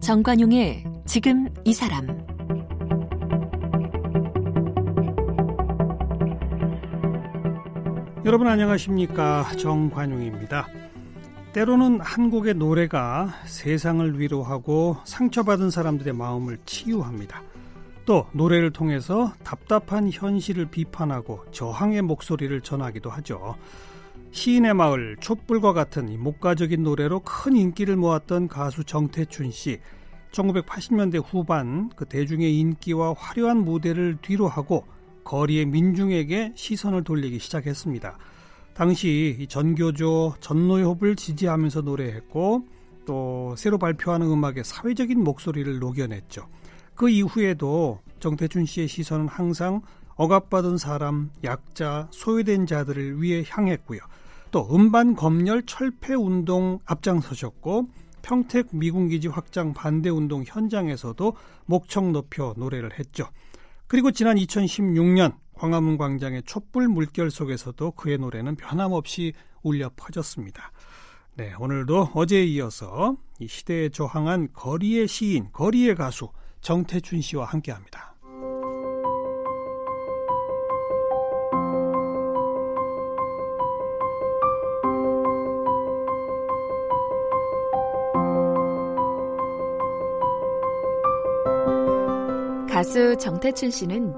정관용의 0.00 0.84
지금 1.06 1.48
이 1.64 1.72
사람 1.72 2.06
여러분 8.24 8.46
안녕하십니까 8.46 9.44
정관용입니다. 9.58 10.68
때로는 11.52 12.00
한국의 12.00 12.54
노래가 12.54 13.34
세상을 13.46 14.18
위로하고 14.18 14.96
상처받은 15.04 15.70
사람들의 15.70 16.14
마음을 16.14 16.58
치유합니다. 16.64 17.42
또 18.04 18.26
노래를 18.32 18.72
통해서 18.72 19.32
답답한 19.44 20.10
현실을 20.10 20.66
비판하고 20.66 21.44
저항의 21.52 22.02
목소리를 22.02 22.60
전하기도 22.60 23.10
하죠. 23.10 23.56
시인의 24.32 24.74
마을 24.74 25.16
촛불과 25.20 25.72
같은 25.72 26.20
목가적인 26.20 26.82
노래로 26.82 27.20
큰 27.20 27.54
인기를 27.54 27.96
모았던 27.96 28.48
가수 28.48 28.82
정태춘 28.84 29.50
씨. 29.50 29.78
1980년대 30.32 31.22
후반 31.24 31.90
그 31.94 32.06
대중의 32.06 32.58
인기와 32.58 33.14
화려한 33.16 33.58
무대를 33.58 34.18
뒤로하고 34.22 34.86
거리의 35.24 35.66
민중에게 35.66 36.52
시선을 36.56 37.04
돌리기 37.04 37.38
시작했습니다. 37.38 38.18
당시 38.74 39.46
전교조 39.48 40.36
전노협을 40.40 41.14
지지하면서 41.16 41.82
노래했고 41.82 42.66
또 43.04 43.54
새로 43.56 43.78
발표하는 43.78 44.26
음악의 44.26 44.64
사회적인 44.64 45.22
목소리를 45.22 45.78
녹여냈죠. 45.78 46.48
그 46.94 47.08
이후에도 47.08 48.00
정태춘 48.20 48.66
씨의 48.66 48.88
시선은 48.88 49.28
항상 49.28 49.82
억압받은 50.14 50.76
사람, 50.76 51.30
약자, 51.42 52.08
소외된 52.10 52.66
자들을 52.66 53.20
위해 53.20 53.44
향했고요. 53.46 54.00
또 54.50 54.68
음반 54.74 55.16
검열 55.16 55.64
철폐 55.64 56.14
운동 56.14 56.78
앞장서셨고 56.84 57.88
평택 58.20 58.68
미군기지 58.70 59.28
확장 59.28 59.72
반대 59.72 60.10
운동 60.10 60.44
현장에서도 60.46 61.36
목청 61.66 62.12
높여 62.12 62.54
노래를 62.56 62.98
했죠. 62.98 63.26
그리고 63.88 64.10
지난 64.10 64.36
2016년 64.36 65.34
광화문 65.54 65.96
광장의 65.96 66.44
촛불 66.44 66.88
물결 66.88 67.30
속에서도 67.30 67.92
그의 67.92 68.18
노래는 68.18 68.56
변함없이 68.56 69.32
울려 69.62 69.90
퍼졌습니다. 69.96 70.72
네, 71.34 71.54
오늘도 71.58 72.10
어제에 72.14 72.44
이어서 72.44 73.16
이 73.38 73.48
시대에 73.48 73.88
저항한 73.88 74.48
거리의 74.52 75.08
시인, 75.08 75.48
거리의 75.52 75.94
가수 75.94 76.28
정태춘 76.62 77.20
씨와 77.20 77.44
함께합니다. 77.44 78.16
가수 92.70 93.16
정태춘 93.16 93.70
씨는 93.70 94.14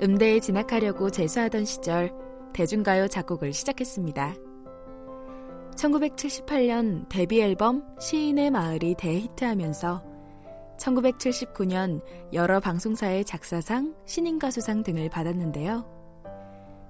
음대에 0.00 0.40
진학하려고 0.40 1.10
재수하던 1.10 1.64
시절 1.64 2.12
대중가요 2.54 3.08
작곡을 3.08 3.52
시작했습니다. 3.52 4.34
1978년 5.76 7.08
데뷔 7.08 7.42
앨범 7.42 7.84
시인의 8.00 8.50
마을이 8.50 8.94
대히트하면서 8.96 10.07
1979년 10.78 12.00
여러 12.32 12.60
방송사의 12.60 13.24
작사상, 13.24 13.94
신인가수상 14.06 14.82
등을 14.82 15.08
받았는데요. 15.10 15.84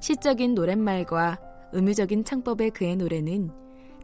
시적인 0.01 0.55
노랫말과 0.55 1.41
음유적인 1.75 2.25
창법의 2.25 2.71
그의 2.71 2.97
노래는 2.97 3.51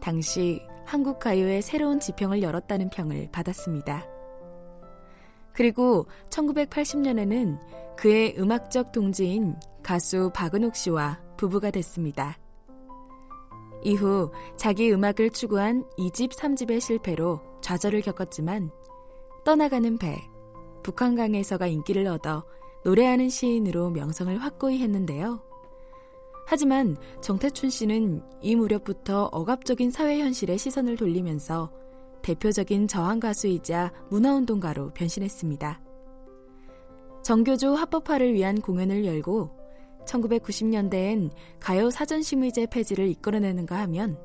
당시 0.01 0.61
한국 0.85 1.19
가요의 1.19 1.63
새로운 1.63 2.01
지평을 2.01 2.43
열었다는 2.43 2.91
평을 2.91 3.29
받았습니다. 3.31 4.07
그리고 5.53 6.07
1980년에는 6.31 7.59
그의 7.97 8.35
음악적 8.39 8.93
동지인 8.93 9.57
가수 9.83 10.31
박은옥 10.35 10.75
씨와 10.75 11.21
부부가 11.37 11.71
됐습니다. 11.71 12.37
이후 13.85 14.33
자기 14.57 14.93
음악을 14.93 15.31
추구한 15.31 15.85
2집, 15.99 16.33
3집의 16.33 16.81
실패로 16.81 17.41
좌절을 17.63 18.01
겪었지만 18.01 18.71
떠나가는 19.45 19.99
배, 19.99 20.17
북한강에서가 20.83 21.67
인기를 21.67 22.07
얻어 22.07 22.45
노래하는 22.85 23.29
시인으로 23.29 23.91
명성을 23.91 24.37
확고히 24.39 24.81
했는데요. 24.81 25.41
하지만 26.47 26.97
정태춘 27.23 27.71
씨는 27.71 28.23
이 28.43 28.55
무렵부터 28.55 29.31
억압적인 29.33 29.91
사회 29.91 30.21
현실에 30.21 30.57
시선을 30.57 30.97
돌리면서 30.97 31.71
대표적인 32.23 32.89
저항 32.89 33.21
가수이자 33.21 33.93
문화운동가로 34.11 34.93
변신했습니다. 34.95 35.81
정교조 37.23 37.75
합법화를 37.75 38.35
위한 38.35 38.61
공연을 38.61 39.05
열고 39.05 39.51
1990년대엔 40.07 41.31
가요 41.61 41.91
사전심의제 41.91 42.67
폐지를 42.67 43.09
이끌어내는가 43.09 43.79
하면 43.81 44.19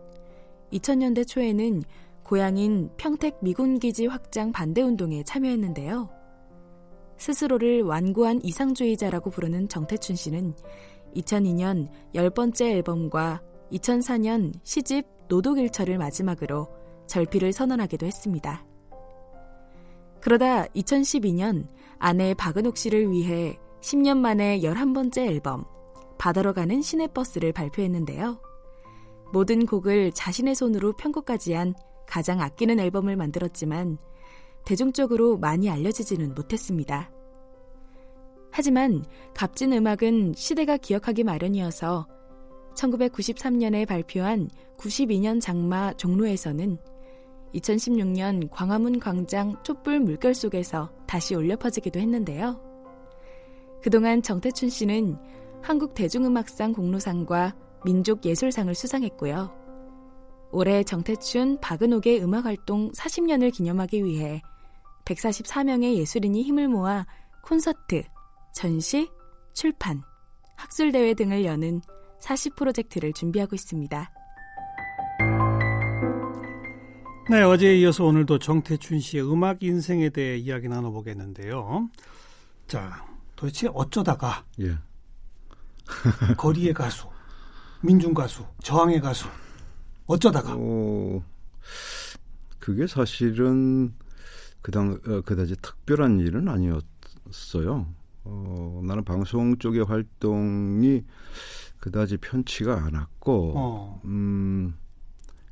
2000년대 0.73 1.25
초에는 1.25 1.81
고향인 2.29 2.91
평택 2.95 3.39
미군기지 3.41 4.05
확장 4.05 4.51
반대 4.51 4.83
운동에 4.83 5.23
참여했는데요. 5.23 6.11
스스로를 7.17 7.81
완고한 7.81 8.39
이상주의자라고 8.43 9.31
부르는 9.31 9.67
정태춘 9.67 10.15
씨는 10.15 10.53
2002년 11.15 11.89
10번째 12.13 12.65
앨범과 12.67 13.41
2004년 13.71 14.53
시집 14.63 15.07
노독일처를 15.27 15.97
마지막으로 15.97 16.67
절필을 17.07 17.51
선언하기도 17.51 18.05
했습니다. 18.05 18.63
그러다 20.21 20.65
2012년 20.65 21.67
아내 21.97 22.35
박은옥 22.35 22.77
씨를 22.77 23.09
위해 23.09 23.57
10년 23.81 24.17
만에 24.17 24.59
11번째 24.59 25.25
앨범 25.25 25.65
바다로 26.19 26.53
가는 26.53 26.79
시내버스를 26.79 27.53
발표했는데요. 27.53 28.39
모든 29.33 29.65
곡을 29.65 30.11
자신의 30.11 30.53
손으로 30.53 30.93
편곡까지 30.93 31.53
한 31.53 31.73
가장 32.09 32.41
아끼는 32.41 32.79
앨범을 32.79 33.15
만들었지만 33.15 33.99
대중적으로 34.65 35.37
많이 35.37 35.69
알려지지는 35.69 36.33
못했습니다. 36.33 37.11
하지만 38.51 39.05
값진 39.35 39.73
음악은 39.73 40.33
시대가 40.35 40.75
기억하기 40.75 41.23
마련이어서 41.23 42.07
1993년에 42.73 43.87
발표한 43.87 44.49
92년 44.77 45.39
장마 45.39 45.93
종로에서는 45.93 46.79
2016년 47.53 48.49
광화문 48.49 48.99
광장 48.99 49.61
촛불 49.61 49.99
물결 49.99 50.33
속에서 50.33 50.91
다시 51.05 51.35
울려 51.35 51.57
퍼지기도 51.57 51.99
했는데요. 51.99 52.59
그동안 53.83 54.23
정태춘 54.23 54.69
씨는 54.69 55.15
한국 55.61 55.93
대중음악상 55.93 56.73
공로상과 56.73 57.55
민족예술상을 57.85 58.73
수상했고요. 58.73 59.58
올해 60.51 60.83
정태춘, 60.83 61.59
박은옥의 61.61 62.23
음악 62.23 62.45
활동 62.45 62.91
40년을 62.91 63.53
기념하기 63.53 64.03
위해 64.03 64.41
144명의 65.05 65.95
예술인이 65.95 66.41
힘을 66.43 66.67
모아 66.67 67.05
콘서트, 67.43 68.03
전시, 68.53 69.09
출판, 69.53 70.01
학술대회 70.55 71.13
등을 71.13 71.45
여는 71.45 71.81
40 72.19 72.55
프로젝트를 72.55 73.13
준비하고 73.13 73.55
있습니다. 73.55 74.11
네, 77.29 77.41
어제에 77.43 77.77
이어서 77.77 78.05
오늘도 78.05 78.39
정태춘 78.39 78.99
씨의 78.99 79.31
음악 79.31 79.61
인생에 79.61 80.09
대해 80.09 80.37
이야기 80.37 80.67
나눠보겠는데요. 80.67 81.89
자, 82.67 83.05
도대체 83.35 83.69
어쩌다가 83.71 84.43
예. 84.61 84.75
거리의 86.37 86.73
가수, 86.73 87.07
민중 87.81 88.15
가수, 88.15 88.43
저항의 88.63 88.99
가수 88.99 89.27
어쩌다가? 90.09 90.55
어, 90.57 91.23
그게 92.57 92.87
사실은 92.87 93.93
그당 94.61 94.99
어, 95.07 95.21
그다지 95.21 95.55
특별한 95.61 96.19
일은 96.19 96.47
아니었어요. 96.49 97.85
어, 98.23 98.81
나는 98.83 99.03
방송 99.03 99.57
쪽의 99.59 99.83
활동이 99.83 101.03
그다지 101.79 102.17
편치가 102.17 102.83
않았고, 102.85 103.53
어. 103.55 104.01
음, 104.05 104.75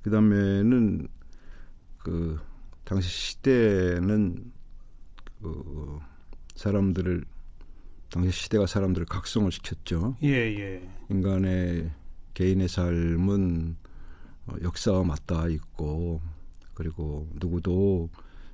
그 0.02 0.10
다음에는 0.10 1.08
그 2.00 2.40
당시 2.84 3.10
시대는 3.10 4.52
그 5.40 6.00
사람들을 6.56 7.24
당시 8.10 8.32
시대가 8.32 8.66
사람들을 8.66 9.06
각성을 9.06 9.52
시켰죠. 9.52 10.18
예, 10.24 10.30
예. 10.30 10.90
인간의 11.12 11.92
개인의 12.34 12.68
삶은 12.68 13.76
어, 13.84 13.87
역사와 14.62 15.04
맞닿아 15.04 15.48
있고 15.50 16.22
그리고 16.74 17.28
누구도 17.36 18.10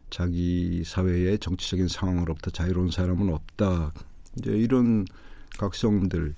자기 0.09 0.83
사회의 0.85 1.39
정치적인 1.39 1.87
상황으로부터 1.87 2.51
자유로운 2.51 2.91
사람은 2.91 3.33
없다. 3.33 3.91
이제 4.37 4.51
이런 4.51 5.05
각성들 5.57 6.35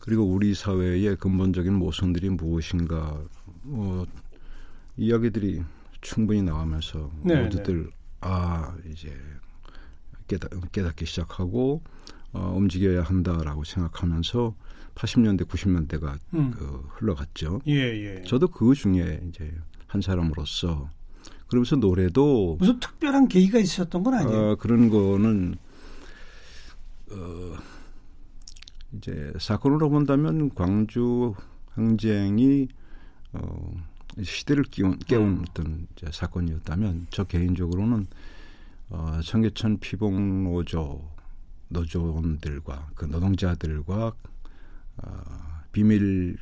그리고 0.00 0.24
우리 0.24 0.54
사회의 0.54 1.16
근본적인 1.16 1.74
모순들이 1.74 2.30
무엇인가 2.30 3.20
뭐 3.62 4.06
이야기들이 4.96 5.62
충분히 6.00 6.42
나오면서 6.42 7.10
네, 7.22 7.42
모두들 7.42 7.84
네. 7.84 7.90
아 8.20 8.76
이제 8.88 9.16
깨닫, 10.28 10.50
깨닫기 10.72 11.06
시작하고 11.06 11.82
어, 12.32 12.54
움직여야 12.56 13.02
한다라고 13.02 13.64
생각하면서 13.64 14.54
80년대 14.96 15.46
90년대가 15.46 16.18
음. 16.34 16.50
그 16.50 16.88
흘러갔죠. 16.94 17.60
예, 17.68 17.72
예. 17.74 18.22
저도 18.22 18.48
그 18.48 18.74
중에 18.74 19.20
이제 19.28 19.54
한 19.86 20.00
사람으로서 20.00 20.90
그러면서 21.46 21.76
노래도 21.76 22.56
무슨 22.58 22.80
특별한 22.80 23.28
계기가 23.28 23.58
있었던 23.58 24.02
건 24.02 24.14
아니에요? 24.14 24.38
어, 24.38 24.56
그런 24.56 24.88
거는 24.88 25.56
어, 27.12 27.56
이제 28.96 29.32
사건으로 29.38 29.90
본다면 29.90 30.50
광주 30.54 31.34
항쟁이 31.70 32.68
어, 33.32 33.72
시대를 34.20 34.64
깨운, 34.64 34.98
깨운 34.98 35.24
음. 35.24 35.44
어떤 35.48 35.86
이제 35.92 36.06
사건이었다면 36.10 37.08
저 37.10 37.24
개인적으로는 37.24 38.06
어, 38.88 39.20
청계천 39.22 39.78
피봉 39.78 40.44
노조 40.44 41.16
노조원들과 41.68 42.90
그 42.94 43.04
노동자들과 43.04 44.14
어, 44.98 45.20
비밀 45.72 46.36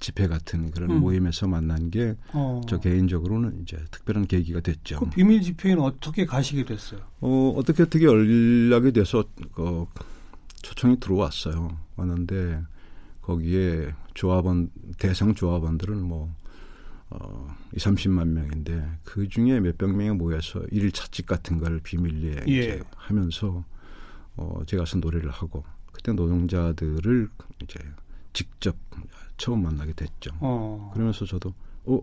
집회 0.00 0.28
같은 0.28 0.70
그런 0.70 0.90
음. 0.90 1.00
모임에서 1.00 1.48
만난 1.48 1.90
게저 1.90 2.16
어. 2.32 2.62
개인적으로는 2.82 3.62
이제 3.62 3.76
특별한 3.90 4.26
계기가 4.26 4.60
됐죠. 4.60 5.00
그 5.00 5.10
비밀 5.10 5.42
집회는 5.42 5.80
어떻게 5.80 6.24
가시게 6.24 6.64
됐어요? 6.64 7.00
어, 7.20 7.54
어떻게 7.56 7.82
어떻게 7.82 8.04
연락이 8.04 8.92
돼서 8.92 9.24
그 9.52 9.86
초청이 10.62 11.00
들어왔어요. 11.00 11.76
왔는데 11.96 12.62
거기에 13.22 13.92
조합원 14.14 14.70
대상 14.98 15.34
조합원들은 15.34 16.00
뭐 16.00 16.32
어, 17.10 17.56
2, 17.74 17.78
30만 17.78 18.28
명인데 18.28 18.98
그 19.04 19.28
중에 19.28 19.60
몇백 19.60 19.94
명이 19.94 20.10
모여서 20.16 20.62
일일 20.70 20.92
찻집 20.92 21.26
같은 21.26 21.58
걸 21.58 21.80
비밀리에 21.80 22.44
예. 22.48 22.52
이제 22.52 22.82
하면서 22.96 23.64
어, 24.36 24.60
제가 24.66 24.84
서 24.84 24.98
노래를 24.98 25.30
하고 25.30 25.64
그때 25.98 26.12
노동자들을 26.12 27.28
이제 27.62 27.80
직접 28.32 28.76
처음 29.36 29.64
만나게 29.64 29.92
됐죠. 29.94 30.30
어. 30.40 30.90
그러면서 30.94 31.26
저도 31.26 31.52
어, 31.86 32.00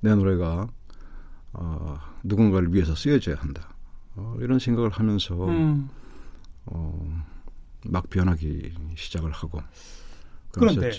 내 0.00 0.14
노래가 0.14 0.68
어, 1.52 1.98
누군가를 2.24 2.74
위해서 2.74 2.94
쓰여져야 2.94 3.36
한다. 3.36 3.72
어, 4.16 4.36
이런 4.40 4.58
생각을 4.58 4.90
하면서 4.90 5.34
음. 5.46 5.88
어, 6.66 7.24
막 7.86 8.10
변하기 8.10 8.74
시작을 8.96 9.30
하고 9.30 9.62
그런데 10.50 10.90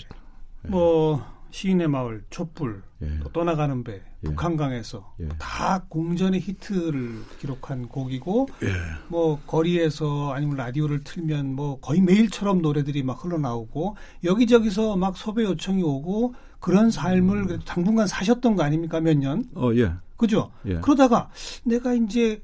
예. 0.64 0.68
뭐 0.68 1.22
시인의 1.52 1.86
마을, 1.88 2.24
촛불, 2.30 2.82
예. 3.02 3.18
또 3.22 3.30
떠나가는 3.30 3.84
배, 3.84 3.92
예. 3.94 4.28
북한강에서 4.28 5.14
예. 5.20 5.28
다 5.38 5.84
공전의 5.88 6.40
히트를 6.40 7.22
기록한 7.38 7.88
곡이고 7.88 8.48
예. 8.62 8.68
뭐 9.08 9.38
거리에서 9.46 10.32
아니면 10.32 10.56
라디오를 10.56 11.04
틀면 11.04 11.54
뭐 11.54 11.78
거의 11.80 12.00
매일처럼 12.00 12.62
노래들이 12.62 13.02
막 13.02 13.22
흘러나오고 13.22 13.96
여기저기서 14.24 14.96
막 14.96 15.16
섭외 15.16 15.44
요청이 15.44 15.82
오고 15.82 16.34
그런 16.58 16.90
삶을 16.90 17.50
음. 17.50 17.60
당분간 17.66 18.06
사셨던 18.06 18.56
거 18.56 18.62
아닙니까 18.62 19.00
몇 19.00 19.16
년? 19.18 19.44
어, 19.54 19.70
예. 19.74 19.92
그죠? 20.16 20.50
예. 20.66 20.76
그러다가 20.80 21.28
내가 21.64 21.92
이제 21.92 22.42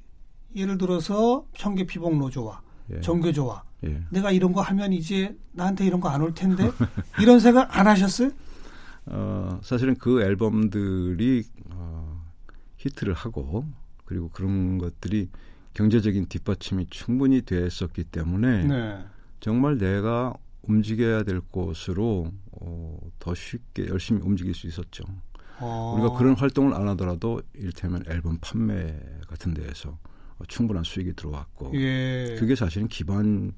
예를 0.54 0.76
들어서 0.76 1.44
청계 1.56 1.84
피복 1.84 2.16
노조와 2.16 2.60
정교조와 3.00 3.62
내가 4.10 4.32
이런 4.32 4.52
거 4.52 4.60
하면 4.60 4.92
이제 4.92 5.34
나한테 5.52 5.86
이런 5.86 6.00
거 6.00 6.08
안 6.10 6.20
올 6.20 6.34
텐데 6.34 6.70
이런 7.20 7.38
생각 7.40 7.74
안 7.78 7.86
하셨어요? 7.86 8.30
어, 9.10 9.60
사실은 9.62 9.96
그 9.96 10.22
앨범들이 10.22 11.44
어, 11.70 12.24
히트를 12.76 13.14
하고 13.14 13.66
그리고 14.04 14.30
그런 14.30 14.78
것들이 14.78 15.28
경제적인 15.74 16.26
뒷받침이 16.26 16.86
충분히 16.90 17.42
됐었기 17.42 18.04
때문에 18.04 18.64
네. 18.64 19.04
정말 19.40 19.78
내가 19.78 20.34
움직여야 20.62 21.22
될 21.22 21.40
곳으로 21.40 22.32
어, 22.52 22.98
더 23.18 23.34
쉽게 23.34 23.88
열심히 23.88 24.20
움직일 24.22 24.54
수 24.54 24.66
있었죠. 24.66 25.04
어. 25.60 25.94
우리가 25.96 26.16
그런 26.16 26.34
활동을 26.34 26.74
안 26.74 26.88
하더라도 26.88 27.42
일테면 27.54 28.04
앨범 28.08 28.38
판매 28.40 28.98
같은 29.28 29.54
데에서 29.54 29.98
충분한 30.46 30.84
수익이 30.84 31.14
들어왔고 31.14 31.72
예. 31.74 32.36
그게 32.38 32.54
사실은 32.54 32.86
기반 32.88 33.52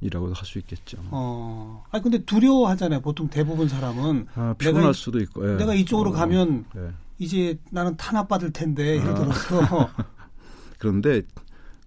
이라고도 0.00 0.34
할 0.34 0.44
수 0.46 0.58
있겠죠. 0.58 0.98
어. 1.10 1.84
아 1.90 2.00
근데 2.00 2.18
두려워하잖아요. 2.18 3.00
보통 3.00 3.28
대부분 3.28 3.68
사람은 3.68 4.26
아, 4.34 4.54
피곤할 4.58 4.92
수도 4.94 5.18
있고. 5.20 5.50
예. 5.52 5.56
내가 5.56 5.74
이쪽으로 5.74 6.10
어, 6.10 6.12
가면 6.12 6.66
예. 6.76 6.90
이제 7.18 7.58
나는 7.70 7.96
탄압 7.96 8.28
받을 8.28 8.52
텐데 8.52 8.96
예를 8.98 9.08
아. 9.10 9.14
들어서. 9.14 9.90
그런데 10.78 11.22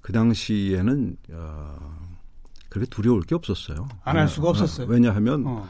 그 0.01 0.11
당시에는 0.11 1.17
어, 1.33 1.77
그렇게 2.69 2.89
두려울 2.89 3.21
게 3.21 3.35
없었어요. 3.35 3.87
안 4.03 4.17
할 4.17 4.27
수가 4.27 4.49
없었어요. 4.49 4.87
어, 4.87 4.89
왜냐하면 4.89 5.43
어. 5.45 5.67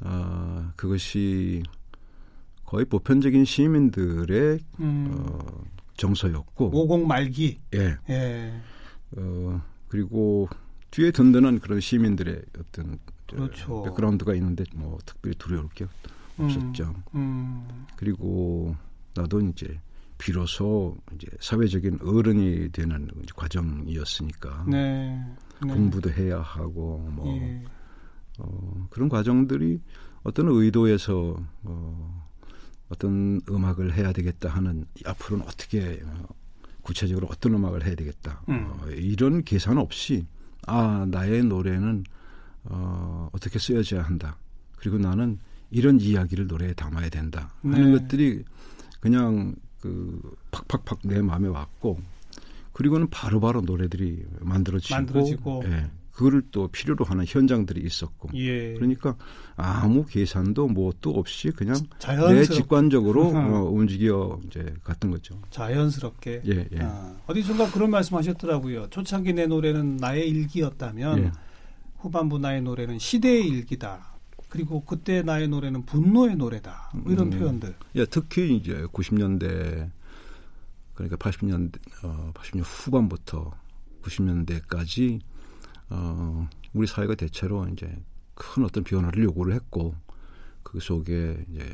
어, 0.00 0.70
그것이 0.76 1.62
거의 2.64 2.86
보편적인 2.86 3.44
시민들의 3.44 4.58
음. 4.80 5.14
어, 5.30 5.64
정서였고. 5.98 6.70
오공 6.72 7.06
말기. 7.06 7.58
예. 7.74 7.96
예. 8.08 8.60
어, 9.18 9.62
그리고 9.88 10.48
뒤에 10.94 11.10
든든한 11.10 11.58
그런 11.58 11.80
시민들의 11.80 12.40
어떤 12.56 12.98
그렇죠. 13.26 13.82
백그라운드가 13.82 14.32
있는데 14.34 14.62
뭐 14.76 14.96
특별히 15.04 15.36
두려울 15.36 15.68
게 15.70 15.86
없었죠. 16.38 16.94
음, 17.16 17.66
음. 17.68 17.86
그리고 17.96 18.76
나도 19.14 19.40
이제 19.40 19.80
비로소 20.18 20.96
이제 21.12 21.26
사회적인 21.40 21.98
어른이 22.00 22.70
되는 22.70 23.10
과정이었으니까 23.34 24.66
네, 24.68 25.20
네. 25.66 25.74
공부도 25.74 26.10
해야 26.10 26.40
하고 26.40 26.98
뭐 27.10 27.26
예. 27.38 27.64
어, 28.38 28.86
그런 28.90 29.08
과정들이 29.08 29.80
어떤 30.22 30.46
의도에서 30.46 31.36
어, 31.64 32.28
어떤 32.88 33.40
음악을 33.50 33.94
해야 33.94 34.12
되겠다 34.12 34.48
하는 34.48 34.86
앞으로는 35.04 35.44
어떻게 35.44 36.00
어, 36.04 36.28
구체적으로 36.82 37.26
어떤 37.32 37.54
음악을 37.54 37.84
해야 37.84 37.96
되겠다 37.96 38.42
음. 38.48 38.70
어, 38.70 38.86
이런 38.90 39.42
계산 39.42 39.78
없이 39.78 40.24
아 40.66 41.06
나의 41.08 41.44
노래는 41.44 42.04
어, 42.64 43.28
어떻게 43.32 43.58
쓰여져야 43.58 44.02
한다. 44.02 44.36
그리고 44.76 44.98
나는 44.98 45.38
이런 45.70 46.00
이야기를 46.00 46.46
노래에 46.46 46.72
담아야 46.74 47.08
된다 47.08 47.52
하는 47.62 47.92
네. 47.92 47.98
것들이 47.98 48.44
그냥 49.00 49.54
그 49.80 50.20
팍팍팍 50.50 51.00
내 51.04 51.20
마음에 51.20 51.48
왔고 51.48 51.98
그리고는 52.72 53.08
바로바로 53.08 53.60
바로 53.60 53.60
노래들이 53.60 54.24
만들어지고, 54.40 54.94
만들어지고. 54.94 55.62
예, 55.66 55.90
그거를 56.14 56.42
또 56.52 56.68
필요로 56.68 57.04
하는 57.04 57.24
현장들이 57.26 57.82
있었고 57.84 58.30
예. 58.34 58.74
그러니까 58.74 59.16
아무 59.56 60.06
계산도 60.06 60.68
뭐 60.68 60.94
또 61.00 61.10
없이 61.10 61.50
그냥 61.50 61.76
내 62.30 62.44
직관적으로 62.44 63.26
어, 63.36 63.70
움직여 63.70 64.40
이제 64.46 64.74
갔던 64.84 65.10
거죠. 65.10 65.38
자연스럽게. 65.50 66.42
예, 66.46 66.68
예. 66.72 66.78
아, 66.80 67.14
어디선가 67.26 67.72
그런 67.72 67.90
말씀하셨더라고요. 67.90 68.88
초창기 68.88 69.34
내 69.34 69.46
노래는 69.46 69.98
나의 69.98 70.28
일기였다면 70.30 71.18
예. 71.18 71.32
후반부 71.98 72.38
나의 72.38 72.62
노래는 72.62 72.98
시대의 72.98 73.46
일기다. 73.48 74.14
그리고 74.48 74.82
그때 74.84 75.20
나의 75.22 75.48
노래는 75.48 75.84
분노의 75.84 76.36
노래다. 76.36 76.92
뭐 76.94 77.12
이런 77.12 77.30
음, 77.32 77.38
표현들. 77.38 77.74
예, 77.96 78.06
특히 78.06 78.56
이제 78.56 78.86
90년대 78.92 79.90
그러니까 80.94 81.16
80년대 81.16 81.78
어, 82.04 82.32
80년 82.34 82.62
후반부터 82.64 83.52
90년대까지 84.02 85.20
어, 85.90 86.48
우리 86.72 86.86
사회가 86.86 87.14
대체로 87.14 87.66
이제 87.68 87.88
큰 88.34 88.64
어떤 88.64 88.84
변화를 88.84 89.24
요구를 89.24 89.54
했고 89.54 89.94
그 90.62 90.80
속에 90.80 91.44
이제 91.50 91.66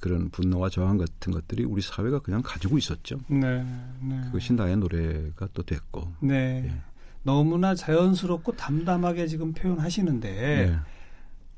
그런 0.00 0.30
분노와 0.30 0.68
저항 0.68 0.98
같은 0.98 1.32
것들이 1.32 1.64
우리 1.64 1.80
사회가 1.80 2.18
그냥 2.18 2.42
가지고 2.44 2.76
있었죠. 2.76 3.18
네, 3.28 3.64
네. 4.00 4.20
그것이 4.26 4.52
나의 4.52 4.76
노래가 4.76 5.48
또 5.54 5.62
됐고. 5.62 6.12
네. 6.20 6.64
예. 6.66 6.92
너무나 7.22 7.74
자연스럽고 7.74 8.56
담담하게 8.56 9.28
지금 9.28 9.52
표현하시는데 9.52 10.30
네. 10.32 10.76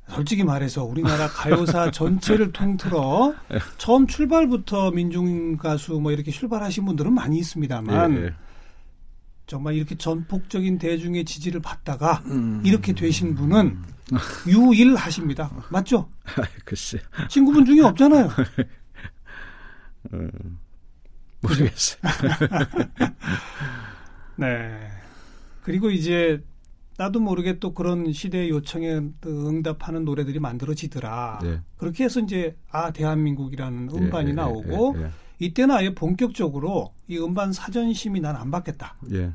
솔직히 0.09 0.45
말해서 0.45 0.85
우리나라 0.85 1.27
가요사 1.29 1.91
전체를 1.93 2.53
통틀어 2.53 3.35
네. 3.51 3.59
처음 3.79 4.07
출발부터 4.07 4.91
민중 4.91 5.57
가수 5.57 5.99
뭐 5.99 6.13
이렇게 6.13 6.31
출발하신 6.31 6.85
분들은 6.85 7.15
많이 7.15 7.39
있습니다만 7.39 8.15
네. 8.15 8.31
정말 9.47 9.75
이렇게 9.75 9.95
전폭적인 9.95 10.79
대중의 10.79 11.25
지지를 11.25 11.61
받다가 11.61 12.23
음. 12.27 12.63
이렇게 12.65 12.93
되신 12.93 13.35
분은 13.35 13.79
유일하십니다. 14.47 15.51
맞죠? 15.71 16.09
글쎄. 16.65 16.99
친구분 17.29 17.65
중에 17.65 17.81
없잖아요. 17.81 18.29
음, 20.13 20.59
모르겠어요. 21.41 22.01
네. 24.37 24.91
그리고 25.63 25.91
이제 25.91 26.43
나도 26.97 27.21
모르게 27.21 27.59
또 27.59 27.75
그런 27.75 28.13
시대의 28.13 28.51
요청에 28.51 29.01
응답하는 29.27 30.05
노래들이 30.05 30.39
만들어지더라. 30.39 31.41
네. 31.43 31.61
그렇게 31.77 32.05
해서 32.05 32.21
이제 32.21 32.57
아 32.71 32.93
대한민국이라는 32.93 33.89
예, 33.93 33.99
음반이 33.99 34.31
예, 34.31 34.35
나오고 34.35 34.95
예, 34.99 35.03
예, 35.03 35.11
이때는 35.39 35.75
아예 35.75 35.95
본격적으로 35.95 36.93
이 37.09 37.19
음반 37.19 37.53
사전 37.53 37.93
심의 37.93 38.21
난 38.21 38.37
안 38.37 38.51
받겠다. 38.51 38.97
예. 39.13 39.33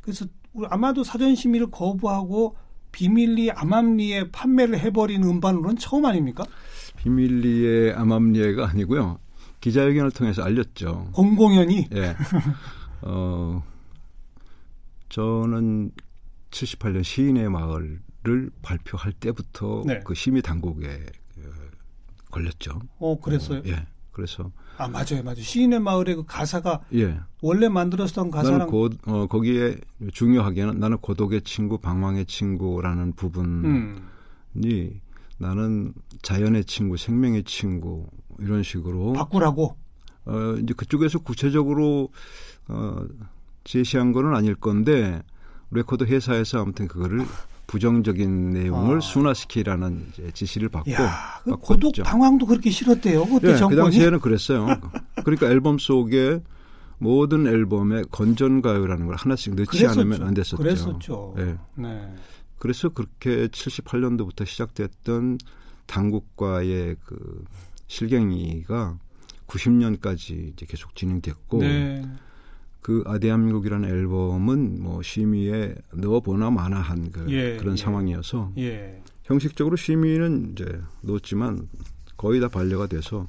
그래서 0.00 0.26
아마도 0.70 1.04
사전 1.04 1.34
심의를 1.34 1.70
거부하고 1.70 2.56
비밀리 2.92 3.50
암암리에 3.50 4.30
판매를 4.30 4.78
해버린 4.78 5.22
음반으로는 5.24 5.76
처음 5.76 6.06
아닙니까? 6.06 6.44
비밀리의 6.96 7.92
암암리에가 7.94 8.68
아니고요. 8.70 9.18
기자회견을 9.60 10.10
통해서 10.12 10.42
알렸죠. 10.42 11.10
공공연히. 11.12 11.88
예. 11.94 12.14
어 13.02 13.62
저는 15.08 15.92
78년 16.50 17.04
시인의 17.04 17.50
마을을 17.50 18.50
발표할 18.62 19.12
때부터 19.12 19.82
네. 19.86 20.00
그 20.04 20.14
심의 20.14 20.42
당국에 20.42 21.04
그 21.34 21.70
걸렸죠. 22.30 22.80
어, 22.98 23.20
그랬어요? 23.20 23.58
어, 23.58 23.62
예. 23.66 23.86
그래서 24.16 24.50
아 24.78 24.88
맞아요, 24.88 25.22
맞아요. 25.22 25.42
시인의 25.42 25.78
마을의 25.80 26.16
그 26.16 26.24
가사가 26.24 26.80
예. 26.94 27.20
원래 27.42 27.68
만들었던 27.68 28.30
가사랑 28.30 28.60
나는 28.60 28.70
고, 28.70 28.88
어, 29.04 29.26
거기에 29.26 29.76
중요하게는 30.10 30.80
나는 30.80 30.96
고독의 30.96 31.42
친구, 31.42 31.76
방황의 31.76 32.24
친구라는 32.24 33.12
부분이 33.12 33.66
음. 33.66 35.00
나는 35.36 35.92
자연의 36.22 36.64
친구, 36.64 36.96
생명의 36.96 37.44
친구 37.44 38.06
이런 38.38 38.62
식으로 38.62 39.12
바꾸라고. 39.12 39.76
어, 40.24 40.54
이제 40.62 40.72
그쪽에서 40.72 41.18
구체적으로 41.18 42.08
어, 42.68 43.04
제시한 43.64 44.12
거는 44.12 44.34
아닐 44.34 44.54
건데 44.54 45.22
레코드 45.70 46.04
회사에서 46.04 46.62
아무튼 46.62 46.88
그거를 46.88 47.20
부정적인 47.66 48.50
내용을 48.50 48.98
아. 48.98 49.00
순화시키라는 49.00 50.12
지시를 50.32 50.68
받고 50.68 50.92
야, 50.92 51.40
그 51.42 51.56
고독 51.56 51.94
방황도 52.04 52.46
그렇게 52.46 52.70
싫었대요. 52.70 53.26
그때 53.26 53.54
네, 53.54 53.66
그 53.68 53.76
당시에는 53.76 54.20
그랬어요. 54.20 54.66
그러니까 55.24 55.48
앨범 55.48 55.78
속에 55.78 56.40
모든 56.98 57.46
앨범에 57.46 58.02
건전 58.10 58.62
가요라는 58.62 59.06
걸 59.06 59.16
하나씩 59.16 59.54
넣지 59.54 59.78
그랬었죠. 59.78 60.00
않으면 60.00 60.22
안 60.22 60.34
됐었죠. 60.34 60.56
그랬었죠. 60.56 61.34
네. 61.36 61.56
네. 61.74 62.14
그래서 62.58 62.88
그렇게 62.88 63.48
78년도부터 63.48 64.46
시작됐던 64.46 65.38
당국과의 65.86 66.96
그 67.04 67.44
실갱이가 67.86 68.98
90년까지 69.46 70.52
이제 70.52 70.66
계속 70.66 70.94
진행됐고 70.94 71.58
네. 71.58 72.02
그 72.80 73.02
아대한민국이라는 73.06 73.88
앨범은 73.88 74.82
뭐 74.82 75.02
심의에 75.02 75.74
넣어보나 75.92 76.50
마나 76.50 76.80
한 76.80 77.10
그 77.10 77.26
예, 77.30 77.56
그런 77.56 77.72
예. 77.72 77.76
상황이어서 77.82 78.52
예. 78.58 79.02
형식적으로 79.24 79.76
심의는 79.76 80.52
이제 80.52 80.80
넣었지만 81.02 81.68
거의 82.16 82.40
다 82.40 82.48
반려가 82.48 82.86
돼서 82.86 83.26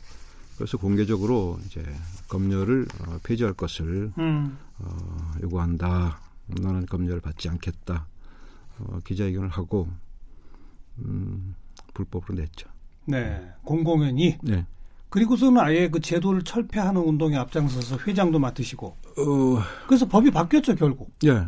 그래서 0.57 0.77
공개적으로 0.77 1.59
이제 1.65 1.83
검열을 2.29 2.85
어, 3.07 3.19
폐지할 3.23 3.53
것을 3.53 4.11
음. 4.17 4.57
어, 4.79 5.31
요구한다. 5.41 6.19
나는 6.47 6.85
검열을 6.85 7.19
받지 7.21 7.49
않겠다. 7.49 8.07
어, 8.79 8.99
기자회견을 9.05 9.49
하고 9.49 9.87
음, 10.99 11.55
불법으로 11.93 12.35
냈죠. 12.35 12.69
네, 13.05 13.49
공공연히. 13.63 14.37
네. 14.43 14.65
그리고서는 15.17 15.59
아예 15.59 15.89
그 15.89 15.99
제도를 15.99 16.43
철폐하는 16.43 17.01
운동에 17.01 17.37
앞장서서 17.37 17.97
회장도 18.05 18.37
맡으시고. 18.37 18.85
어... 18.87 19.63
그래서 19.87 20.07
법이 20.07 20.29
바뀌었죠 20.29 20.75
결국. 20.75 21.11
예. 21.25 21.43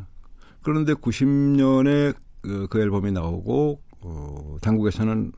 그런데 0.64 0.94
90년에 0.94 2.16
그, 2.42 2.66
그 2.68 2.82
앨범이 2.82 3.12
나오고 3.12 3.80
어, 4.02 4.58
당국에서는 4.62 5.32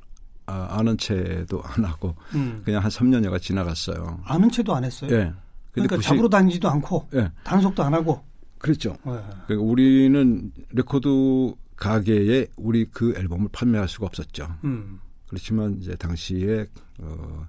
아, 0.45 0.77
아는 0.79 0.97
체도 0.97 1.61
안 1.61 1.83
하고 1.83 2.15
음. 2.33 2.61
그냥 2.63 2.81
한 2.81 2.89
3년여가 2.89 3.41
지나갔어요. 3.41 4.21
아는 4.23 4.49
체도 4.49 4.73
안 4.73 4.85
했어요. 4.85 5.11
예. 5.11 5.33
그러니까 5.73 5.97
90... 5.97 6.07
잡으러 6.07 6.29
다니지도 6.29 6.69
않고 6.69 7.09
예. 7.15 7.29
단속도 7.43 7.83
안 7.83 7.93
하고. 7.93 8.23
그렇죠. 8.59 8.95
예. 9.07 9.19
그러니까 9.47 9.55
우리는 9.59 10.53
레코드 10.69 11.53
가게에 11.75 12.47
우리 12.55 12.85
그 12.85 13.13
앨범을 13.17 13.49
판매할 13.51 13.89
수가 13.89 14.05
없었죠. 14.05 14.47
음. 14.63 15.01
그렇지만 15.31 15.77
이제 15.79 15.95
당시에 15.95 16.67
어, 16.99 17.47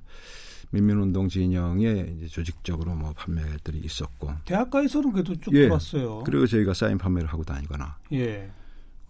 민민운동 0.71 1.29
진영에 1.29 2.15
이제 2.17 2.29
조직적으로 2.29 2.95
뭐 2.95 3.13
판매들이 3.13 3.79
있었고 3.85 4.31
대학가에서는 4.45 5.13
그래도 5.13 5.35
쭉 5.35 5.53
예. 5.55 5.63
들어왔어요. 5.63 6.23
그리고 6.25 6.47
저희가 6.47 6.75
사인 6.75 6.97
판매를 6.97 7.29
하고 7.29 7.43
다니거나. 7.43 7.99
예. 8.13 8.51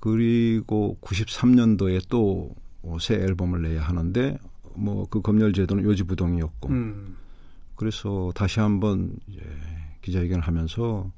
그리고 0.00 0.97
93년도에 1.02 2.09
또 2.09 2.50
새 3.00 3.14
앨범을 3.14 3.62
내야 3.62 3.83
하는데 3.83 4.38
뭐 4.75 5.07
그 5.07 5.21
검열 5.21 5.52
제도는 5.52 5.85
요지부동이었고. 5.85 6.69
음. 6.71 7.17
그래서 7.76 8.33
다시 8.35 8.61
한번 8.61 9.17
이제 9.29 9.41
기자회견을 10.02 10.43
하면서 10.43 11.11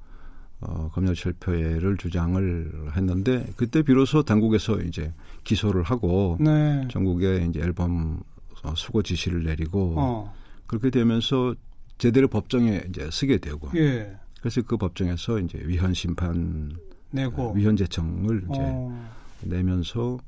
어, 0.67 0.91
검열 0.93 1.15
철폐를 1.15 1.97
주장을 1.97 2.93
했는데 2.97 3.47
그때 3.57 3.83
비로소 3.83 4.23
당국에서 4.23 4.81
이제 4.81 5.13
기소를 5.45 5.83
하고 5.83 6.37
네. 6.41 6.87
전국에 6.91 7.47
이제 7.49 7.61
앨범 7.61 8.23
어, 8.63 8.75
수거 8.75 9.03
지시를 9.03 9.45
내리고 9.45 9.95
어. 9.97 10.35
그렇게 10.67 10.91
되면서 10.91 11.55
제대로 11.99 12.29
법정에 12.29 12.83
이제 12.89 13.09
쓰게 13.11 13.39
되고 13.39 13.71
예. 13.77 14.17
그래서 14.41 14.63
그 14.63 14.77
법정에서 14.77 15.39
이제 15.41 15.59
위헌 15.65 15.95
심판 15.95 16.73
내고 17.11 17.53
위헌 17.53 17.77
제청을 17.77 18.45
이제 18.51 18.59
어. 18.61 19.11
내면서 19.43 20.19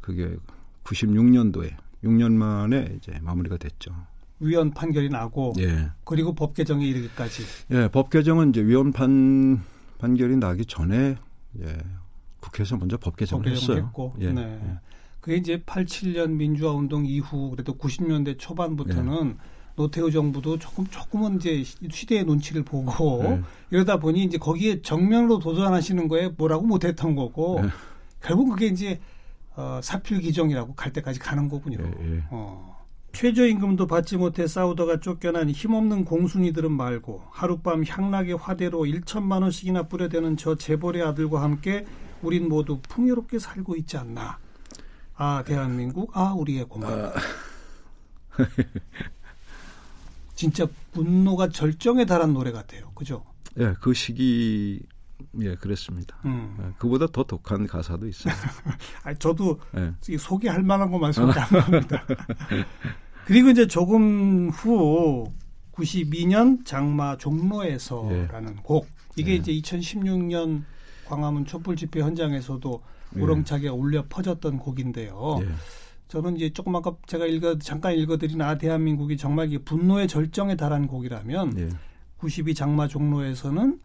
그게 0.00 0.36
96년도에 0.84 1.74
6년 2.04 2.32
만에 2.32 2.96
이제 2.96 3.18
마무리가 3.20 3.56
됐죠. 3.56 3.94
위헌 4.40 4.72
판결이 4.72 5.10
나고 5.10 5.52
예. 5.58 5.90
그리고 6.04 6.34
법 6.34 6.54
개정에 6.54 6.86
이르기까지. 6.86 7.42
예, 7.72 7.88
법 7.88 8.10
개정은 8.10 8.50
이제 8.50 8.62
위헌 8.62 8.92
판 8.92 9.62
판결이 9.98 10.36
나기 10.36 10.64
전에 10.64 11.16
예, 11.60 11.78
국회에서 12.40 12.76
먼저 12.76 12.96
법 12.96 13.16
개정을 13.16 13.44
법 13.44 13.50
했어요. 13.52 13.76
했고, 13.76 14.14
예, 14.20 14.32
네. 14.32 14.42
예. 14.42 14.78
그게 15.20 15.36
이제 15.36 15.58
87년 15.58 16.30
민주화 16.30 16.72
운동 16.72 17.04
이후 17.04 17.50
그래도 17.50 17.76
90년대 17.76 18.38
초반부터는 18.38 19.28
네. 19.28 19.36
노태우 19.76 20.10
정부도 20.10 20.58
조금 20.58 20.86
조금은 20.86 21.36
이제 21.36 21.62
시대의 21.62 22.24
눈치를 22.24 22.64
보고 22.64 23.22
네. 23.22 23.40
이러다 23.70 23.98
보니 23.98 24.24
이제 24.24 24.38
거기에 24.38 24.80
정면으로 24.82 25.38
도전하시는 25.38 26.08
거에 26.08 26.28
뭐라고 26.28 26.66
못했던 26.66 27.14
거고 27.14 27.60
네. 27.62 27.68
결국 28.22 28.50
그게 28.50 28.66
이제 28.66 29.00
어, 29.56 29.80
사필 29.82 30.20
기종이라고 30.20 30.74
갈 30.74 30.92
때까지 30.92 31.18
가는 31.18 31.48
거군요. 31.48 31.78
네, 31.78 31.90
네. 31.98 32.22
어. 32.30 32.79
최저임금도 33.12 33.86
받지 33.86 34.16
못해 34.16 34.46
싸우다가 34.46 35.00
쫓겨난 35.00 35.50
힘없는 35.50 36.04
공순이들은 36.04 36.72
말고 36.72 37.22
하룻밤 37.30 37.84
향락의 37.86 38.36
화대로 38.36 38.80
1천만 38.80 39.42
원씩이나 39.42 39.84
뿌려대는 39.84 40.36
저 40.36 40.54
재벌의 40.54 41.02
아들과 41.02 41.42
함께 41.42 41.86
우린 42.22 42.48
모두 42.48 42.80
풍요롭게 42.82 43.38
살고 43.38 43.76
있지 43.76 43.96
않나. 43.96 44.38
아 45.22 45.44
대한민국 45.44 46.16
아 46.16 46.32
우리의 46.32 46.64
공간 46.64 46.98
아. 46.98 47.12
진짜 50.34 50.66
분노가 50.92 51.50
절정에 51.50 52.06
달한 52.06 52.32
노래 52.32 52.50
같아요 52.50 52.90
그죠 52.94 53.22
예그 53.58 53.92
시기 53.92 54.80
예 55.40 55.54
그랬습니다 55.54 56.16
음. 56.24 56.56
예, 56.60 56.72
그보다 56.78 57.06
더 57.06 57.22
독한 57.24 57.66
가사도 57.66 58.06
있어요 58.06 58.34
아 59.04 59.14
저도 59.14 59.60
예. 59.76 60.16
소개할 60.18 60.62
만한 60.62 60.90
것만 60.90 61.12
소개합니다 61.12 62.04
그리고 63.26 63.50
이제 63.50 63.66
조금 63.66 64.48
후 64.50 65.32
92년 65.72 66.64
장마 66.64 67.16
종로에서라는 67.16 68.52
예. 68.56 68.62
곡 68.62 68.86
이게 69.16 69.32
예. 69.32 69.36
이제 69.36 69.52
2016년 69.52 70.62
광화문 71.06 71.44
촛불 71.44 71.76
집회 71.76 72.00
현장에서도 72.00 72.80
예. 73.16 73.20
우렁차게 73.20 73.68
울려 73.68 74.04
퍼졌던 74.08 74.58
곡인데요. 74.58 75.40
예. 75.42 75.48
저는 76.08 76.36
이제 76.36 76.50
조금 76.50 76.74
아까 76.74 76.94
제가 77.06 77.26
읽어 77.26 77.58
잠깐 77.58 77.94
읽어드린 77.94 78.40
아 78.40 78.58
대한민국이 78.58 79.16
정말 79.16 79.48
분노의 79.64 80.08
절정에 80.08 80.56
달한 80.56 80.86
곡이라면 80.86 81.58
예. 81.58 81.68
92 82.16 82.54
장마 82.54 82.88
종로에서는 82.88 83.80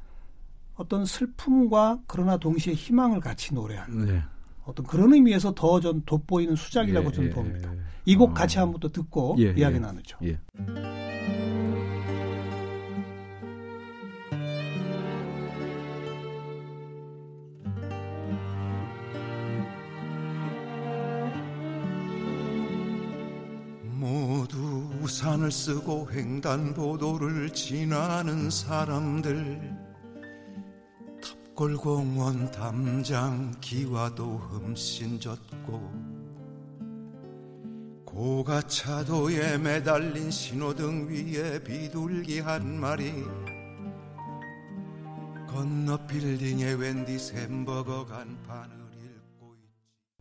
어떤 0.75 1.05
슬픔과 1.05 1.99
그러나 2.07 2.37
동시에 2.37 2.73
희망을 2.73 3.19
같이 3.19 3.53
노래하는 3.53 4.05
네. 4.05 4.21
어떤 4.65 4.85
그런 4.85 5.13
의미에서 5.13 5.53
더 5.55 5.79
좀 5.79 6.01
돋보이는 6.05 6.55
수작이라고 6.55 7.09
예, 7.09 7.11
저는 7.13 7.29
예, 7.29 7.33
봅니다. 7.33 7.73
예. 7.73 7.79
이곡 8.05 8.31
어. 8.31 8.33
같이 8.33 8.57
한번 8.57 8.79
더 8.79 8.91
듣고 8.91 9.35
예, 9.39 9.53
이야기 9.57 9.79
나누죠. 9.79 10.17
우산을 25.05 25.51
쓰고 25.51 26.09
횡단보도를 26.11 27.51
지나는 27.51 28.49
사람들 28.49 29.84
꼴공원 31.55 32.51
담장 32.51 33.49
기와도 33.61 34.25
흠씬 34.25 35.17
졌고 35.21 35.89
고가차도에 38.03 39.59
매달린 39.59 40.29
신호등 40.29 41.07
위에 41.09 41.63
비둘기 41.63 42.41
한 42.41 42.77
마리 42.77 43.23
건너 45.47 45.97
빌딩에 46.05 46.73
웬디 46.73 47.17
햄버거 47.33 48.05
간판을 48.05 48.75
읽고 49.05 49.55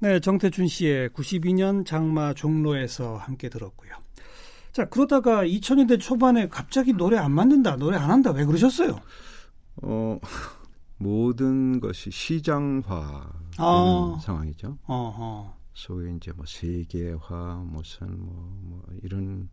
네, 0.02 0.20
정태춘 0.20 0.68
씨의 0.68 1.08
92년 1.08 1.84
장마 1.84 2.32
종로에서 2.34 3.16
함께 3.16 3.48
들었고요. 3.48 3.90
자, 4.70 4.84
그러다가 4.84 5.44
2000년대 5.44 6.00
초반에 6.00 6.48
갑자기 6.48 6.92
노래 6.92 7.18
안 7.18 7.32
만든다, 7.32 7.74
노래 7.74 7.96
안 7.96 8.12
한다, 8.12 8.30
왜 8.30 8.44
그러셨어요? 8.44 9.00
어, 9.82 10.20
모든 10.96 11.80
것이 11.80 12.10
시장화 12.10 13.32
아. 13.58 14.18
상황이죠. 14.22 14.78
어허. 14.86 15.54
소위 15.74 16.14
이제 16.16 16.32
뭐 16.32 16.44
세계화 16.46 17.64
무슨 17.66 18.20
뭐, 18.20 18.58
뭐 18.62 18.84
이런 19.02 19.48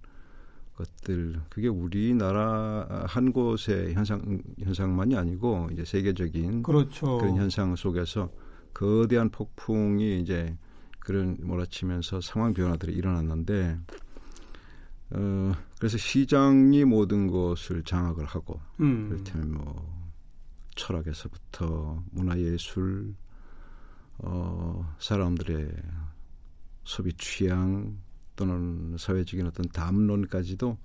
것들 0.75 1.41
그게 1.49 1.67
우리나라 1.67 3.05
한 3.07 3.33
곳의 3.33 3.93
현상 3.93 4.41
현상만이 4.59 5.15
아니고 5.17 5.69
이제 5.71 5.83
세계적인 5.83 6.63
그렇죠. 6.63 7.17
그런 7.17 7.35
현상 7.35 7.75
속에서 7.75 8.29
거대한 8.73 9.29
폭풍이 9.29 10.21
이제 10.21 10.55
그런 10.99 11.37
몰아치면서 11.41 12.21
상황 12.21 12.53
변화들이 12.53 12.93
일어났는데 12.93 13.79
어 15.11 15.51
그래서 15.77 15.97
시장이 15.97 16.85
모든 16.85 17.27
것을 17.27 17.83
장악을 17.83 18.25
하고 18.25 18.59
음. 18.79 19.09
그렇다면 19.09 19.53
뭐 19.53 20.00
철학에서부터 20.81 22.03
문화예술 22.11 23.13
어 24.19 24.95
사람들의 24.99 25.71
소비 26.83 27.13
취향 27.13 27.97
또는 28.35 28.95
사회적인 28.97 29.45
어떤 29.45 29.67
담론까지도 29.69 30.77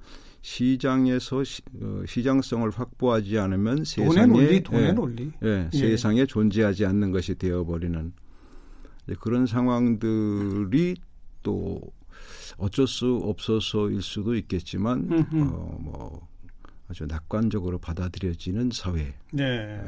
시장에서 0.43 1.43
시, 1.43 1.62
어, 1.81 2.03
시장성을 2.07 2.69
확보하지 2.71 3.38
않으면 3.38 3.85
세상에 3.85 4.26
논리, 4.26 4.62
돈의 4.62 4.85
예, 4.85 4.93
논리. 4.93 5.33
예, 5.43 5.69
예. 5.73 5.76
세상에 5.76 6.26
존재하지 6.26 6.85
않는 6.85 7.11
것이 7.11 7.35
되어버리는 7.35 8.12
그런 9.21 9.47
상황들이 9.47 10.97
또 11.43 11.81
어쩔 12.59 12.87
수 12.87 13.21
없어서일 13.23 14.03
수도 14.03 14.35
있겠지만 14.35 15.26
어, 15.33 15.79
뭐 15.81 16.29
아주 16.88 17.07
낙관적으로 17.07 17.78
받아들여지는 17.78 18.71
사회. 18.73 19.14
네. 19.33 19.45
에, 19.45 19.81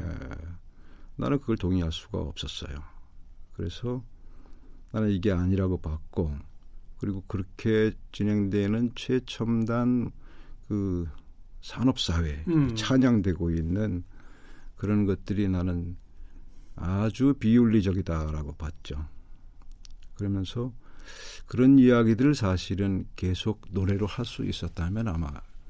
나는 1.15 1.39
그걸 1.39 1.57
동의할 1.57 1.91
수가 1.91 2.19
없었어요. 2.19 2.77
그래서 3.53 4.03
나는 4.91 5.09
이게 5.11 5.31
아니라고 5.31 5.81
봤고 5.81 6.35
그리고 6.97 7.23
그렇게 7.27 7.91
진행되는 8.11 8.91
최첨단 8.95 10.11
그 10.67 11.07
산업 11.61 11.99
사회 11.99 12.43
음. 12.47 12.75
찬양되고 12.75 13.51
있는 13.51 14.03
그런 14.75 15.05
것들이 15.05 15.47
나는 15.49 15.97
아주 16.75 17.33
비윤리적이다라고 17.39 18.53
봤죠. 18.53 19.05
그러면서 20.15 20.73
그런 21.47 21.79
이야기들을 21.79 22.35
사실은 22.35 23.07
계속 23.15 23.65
노래로 23.71 24.05
할 24.05 24.25
수 24.25 24.45
있었다면 24.45 25.07
아마 25.07 25.29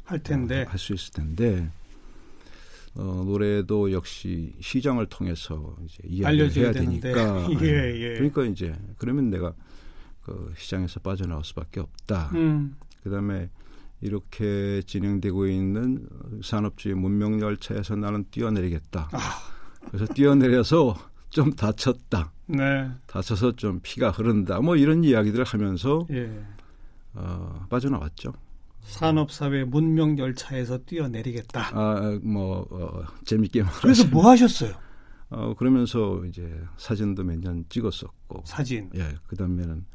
할 0.10 0.20
텐데 0.20 0.64
어, 0.64 0.70
할수 0.70 0.94
있을 0.94 1.14
텐데 1.14 1.70
어, 2.96 3.24
노래도 3.26 3.92
역시 3.92 4.54
시장을 4.60 5.06
통해서 5.06 5.76
이제 5.86 5.98
이야기를 6.04 6.52
해야 6.56 6.72
되는데. 6.72 7.14
되니까 7.14 7.48
예, 7.62 7.94
예. 7.96 8.14
그러니까 8.16 8.44
이제 8.46 8.76
그러면 8.98 9.30
내가 9.30 9.54
그 10.24 10.54
시장에서 10.58 11.00
빠져나올 11.00 11.44
수밖에 11.44 11.80
없다. 11.80 12.32
음. 12.34 12.76
그다음에 13.04 13.50
이렇게 14.02 14.82
진행되고 14.86 15.48
있는 15.48 16.08
산업주의 16.44 16.96
문명 16.96 17.40
열차에서 17.40 17.96
나는 17.96 18.26
뛰어내리겠다. 18.32 19.10
아. 19.12 19.20
그래서 19.88 20.12
뛰어내려서 20.14 20.96
좀 21.30 21.52
다쳤다. 21.52 22.32
네. 22.48 22.90
다쳐서 23.06 23.56
좀 23.56 23.80
피가 23.84 24.10
흐른다. 24.10 24.60
뭐 24.62 24.76
이런 24.76 25.04
이야기들을 25.04 25.46
하면서 25.46 26.08
예. 26.10 26.32
어, 27.14 27.66
빠져나왔죠. 27.70 28.34
산업사회 28.82 29.64
문명 29.66 30.18
열차에서 30.18 30.80
뛰어내리겠다. 30.80 31.70
아, 31.78 32.20
뭐 32.24 32.66
어, 32.72 33.04
재밌게 33.26 33.62
말하시 33.64 33.82
그래서 33.82 34.08
뭐 34.08 34.30
하셨어요? 34.30 34.74
어, 35.30 35.54
그러면서 35.56 36.24
이제 36.26 36.60
사진도 36.78 37.24
몇 37.24 37.40
년 37.40 37.64
찍었었고. 37.70 38.44
사진. 38.46 38.90
예. 38.96 39.16
그다음에는 39.28 39.86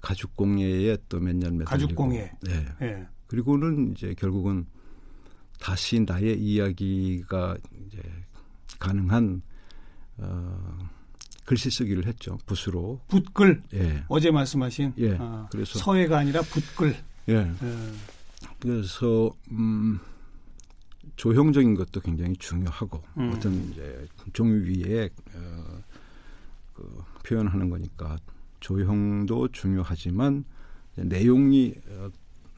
가죽 0.00 0.34
공예에 0.34 0.96
또 1.08 1.20
몇년 1.20 1.58
매달리고. 1.58 1.64
가죽 1.66 1.94
공예. 1.94 2.30
예. 2.48 2.66
예. 2.82 3.06
그리고는 3.26 3.92
이제 3.92 4.14
결국은 4.14 4.66
다시 5.60 6.00
나의 6.00 6.40
이야기가 6.40 7.56
이제 7.86 8.00
가능한 8.78 9.42
어, 10.18 10.78
글씨 11.44 11.70
쓰기를 11.70 12.06
했죠. 12.06 12.38
붓으로. 12.46 13.00
붓글. 13.08 13.62
예. 13.74 14.04
어제 14.08 14.30
말씀하신. 14.30 14.94
예. 14.98 15.16
아, 15.20 15.46
그래서 15.52 15.78
서예가 15.78 16.18
아니라 16.18 16.40
붓글. 16.42 16.96
예. 17.28 17.34
예. 17.34 17.54
그래서 18.58 19.30
음, 19.50 20.00
조형적인 21.16 21.74
것도 21.74 22.00
굉장히 22.00 22.34
중요하고 22.36 23.02
음. 23.18 23.32
어떤 23.34 23.70
이제 23.70 24.06
종이 24.32 24.52
위에 24.68 25.10
어, 25.34 25.82
그 26.74 27.04
표현하는 27.24 27.70
거니까 27.70 28.18
조형도 28.60 29.48
중요하지만 29.48 30.44
내용이 30.96 31.74
어, 31.88 32.10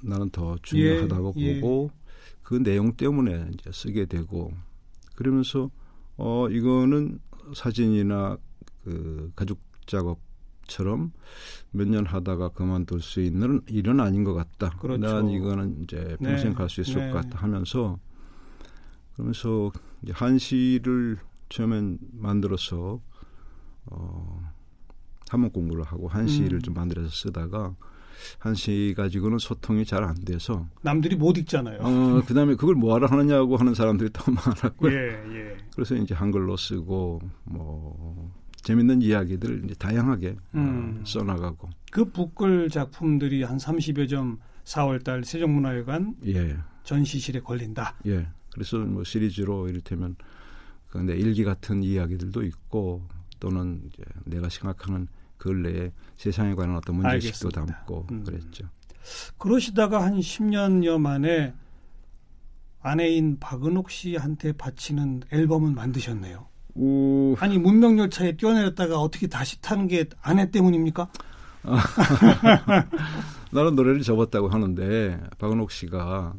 나는 0.02 0.30
더 0.30 0.56
중요하다고 0.62 1.34
예, 1.36 1.60
보고 1.60 1.90
예. 1.92 2.04
그 2.42 2.62
내용 2.62 2.92
때문에 2.94 3.50
이제 3.54 3.70
쓰게 3.72 4.06
되고 4.06 4.52
그러면서 5.16 5.70
어 6.16 6.48
이거는 6.50 7.18
사진이나 7.54 8.36
그 8.84 9.32
가죽 9.34 9.58
작업 9.86 10.18
처럼 10.66 11.12
몇 11.70 11.88
년 11.88 12.06
하다가 12.06 12.50
그만둘 12.50 13.00
수 13.00 13.20
있는 13.20 13.60
일은 13.68 14.00
아닌 14.00 14.24
것 14.24 14.34
같다. 14.34 14.70
그렇죠. 14.78 15.00
난 15.00 15.28
이거는 15.28 15.82
이제 15.82 16.16
평생 16.22 16.50
네. 16.50 16.54
갈수 16.54 16.80
있을 16.82 17.06
네. 17.06 17.10
것 17.10 17.22
같다 17.22 17.38
하면서 17.40 17.98
그러면서 19.14 19.70
이제 20.02 20.12
한시를 20.14 21.18
처음엔 21.48 21.98
만들어서 22.12 23.00
어 23.86 24.52
한문 25.30 25.50
공부를 25.50 25.84
하고 25.84 26.08
한시를 26.08 26.58
음. 26.58 26.62
좀 26.62 26.74
만들어서 26.74 27.08
쓰다가 27.10 27.74
한시 28.38 28.94
가지고는 28.96 29.38
소통이 29.38 29.84
잘 29.84 30.04
안 30.04 30.14
돼서 30.24 30.66
남들이 30.82 31.16
못 31.16 31.36
읽잖아요. 31.36 31.80
어, 31.80 32.22
그다음에 32.26 32.54
그걸 32.54 32.74
뭐하러 32.76 33.08
하느냐고 33.08 33.56
하는 33.56 33.74
사람들이 33.74 34.10
더 34.12 34.30
많았고요. 34.30 34.92
예, 34.92 34.96
예. 35.34 35.56
그래서 35.74 35.96
이제 35.96 36.14
한글로 36.14 36.56
쓰고 36.56 37.20
뭐 37.44 38.32
재밌는 38.64 39.02
이야기들 39.02 39.64
이제 39.64 39.74
다양하게 39.74 40.30
어, 40.30 40.36
음. 40.54 41.00
어, 41.00 41.06
써나가고 41.06 41.70
그 41.92 42.06
북글 42.06 42.70
작품들이 42.70 43.42
한 43.44 43.58
30여 43.58 44.08
점 44.08 44.38
4월달 44.64 45.24
세종문화회관 45.24 46.16
예. 46.26 46.56
전시실에 46.82 47.40
걸린다. 47.40 47.96
예. 48.06 48.26
그래서 48.52 48.78
뭐 48.78 49.04
시리즈로 49.04 49.68
이를테면 49.68 50.16
그내 50.88 51.14
일기 51.14 51.44
같은 51.44 51.82
이야기들도 51.82 52.42
있고 52.44 53.06
또는 53.38 53.82
이제 53.86 54.02
내가 54.24 54.48
생각하는 54.48 55.08
근래에 55.36 55.92
세상에 56.16 56.54
관한 56.54 56.76
어떤 56.76 56.96
문제식도 56.96 57.50
담고 57.50 58.06
음. 58.10 58.24
그랬죠. 58.24 58.68
그러시다가 59.38 60.02
한 60.02 60.18
10년여 60.18 60.98
만에 60.98 61.52
아내인 62.80 63.38
박은옥 63.38 63.90
씨한테 63.90 64.52
바치는 64.52 65.24
앨범을 65.30 65.72
만드셨네요. 65.72 66.53
오. 66.74 67.36
아니 67.38 67.58
문명 67.58 67.98
열차에 67.98 68.36
뛰어내렸다가 68.36 68.98
어떻게 68.98 69.26
다시 69.26 69.60
타는 69.60 69.88
게 69.88 70.06
아내 70.22 70.50
때문입니까? 70.50 71.08
나는 73.52 73.74
노래를 73.74 74.02
접었다고 74.02 74.48
하는데 74.48 75.20
박은옥 75.38 75.70
씨가 75.70 76.34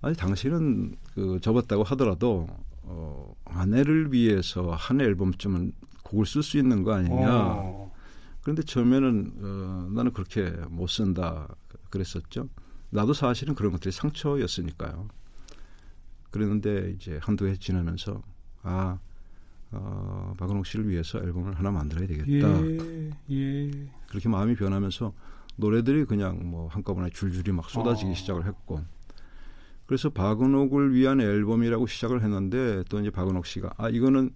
아니 0.00 0.16
당신은 0.16 0.96
그 1.14 1.38
접었다고 1.40 1.84
하더라도 1.84 2.48
어, 2.82 3.34
아내를 3.44 4.12
위해서 4.12 4.72
한 4.72 5.00
앨범쯤은 5.00 5.72
곡을 6.02 6.26
쓸 6.26 6.42
수 6.42 6.58
있는 6.58 6.82
거 6.82 6.92
아니냐. 6.92 7.28
어. 7.30 7.92
그런데 8.42 8.62
처음에는 8.62 9.32
어, 9.40 9.88
나는 9.92 10.12
그렇게 10.12 10.50
못 10.68 10.88
쓴다 10.88 11.46
그랬었죠. 11.90 12.48
나도 12.90 13.14
사실은 13.14 13.54
그런 13.54 13.72
것들이 13.72 13.92
상처였으니까요. 13.92 15.08
그랬는데 16.30 16.94
이제 16.96 17.18
한두 17.22 17.46
해 17.46 17.56
지나면서 17.56 18.22
아 18.62 18.98
어, 19.72 20.34
박은옥 20.38 20.66
씨를 20.66 20.88
위해서 20.88 21.18
앨범을 21.18 21.54
하나 21.54 21.70
만들어야 21.70 22.06
되겠다. 22.06 22.62
예, 22.64 23.10
예. 23.30 23.70
그렇게 24.08 24.28
마음이 24.28 24.54
변하면서 24.54 25.12
노래들이 25.56 26.04
그냥 26.04 26.40
뭐 26.50 26.68
한꺼번에 26.68 27.10
줄줄이 27.10 27.52
막 27.52 27.68
쏟아지기 27.68 28.10
어. 28.10 28.14
시작을 28.14 28.46
했고 28.46 28.80
그래서 29.86 30.08
박은옥을 30.10 30.94
위한 30.94 31.20
앨범이라고 31.20 31.86
시작을 31.86 32.22
했는데 32.22 32.82
또 32.88 33.00
이제 33.00 33.10
박은옥 33.10 33.46
씨가 33.46 33.72
아 33.76 33.88
이거는 33.88 34.30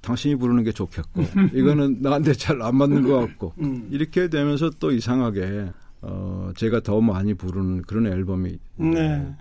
당신이 0.00 0.36
부르는 0.36 0.62
게 0.64 0.72
좋겠고 0.72 1.22
이거는 1.54 2.00
나한테 2.00 2.32
잘 2.32 2.60
안 2.62 2.76
맞는 2.76 3.02
것 3.06 3.20
같고 3.20 3.52
음. 3.60 3.88
이렇게 3.90 4.28
되면서 4.28 4.70
또 4.78 4.90
이상하게 4.92 5.70
어 6.02 6.50
제가 6.56 6.80
더 6.80 7.00
많이 7.00 7.34
부르는 7.34 7.82
그런 7.82 8.06
앨범이 8.06 8.58
네. 8.76 9.34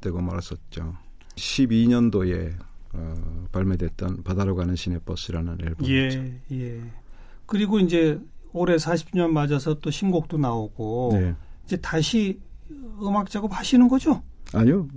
되고 0.00 0.20
말았었죠. 0.20 0.94
12년도에 1.36 2.54
어, 2.92 3.46
발매됐던 3.52 4.22
바다로 4.22 4.54
가는 4.54 4.74
시내버스라는 4.76 5.58
앨범이죠. 5.62 5.92
예, 5.92 6.40
예. 6.52 6.80
그리고 7.46 7.78
이제 7.78 8.20
올해 8.52 8.76
40주년 8.76 9.28
맞아서 9.30 9.74
또 9.80 9.90
신곡도 9.90 10.38
나오고 10.38 11.10
네. 11.12 11.34
이제 11.64 11.76
다시 11.76 12.40
음악 13.02 13.28
작업 13.30 13.52
하시는 13.56 13.86
거죠? 13.88 14.22
아니요. 14.54 14.88